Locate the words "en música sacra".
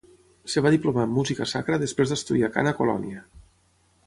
1.07-1.79